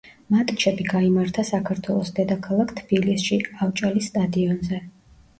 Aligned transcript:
მატჩები 0.33 0.85
გაიმართა 0.91 1.43
საქართველოს 1.49 2.09
დედაქალაქ 2.19 2.73
თბილისში, 2.79 3.37
ავჭალის 3.67 4.09
სტადიონზე. 4.13 4.81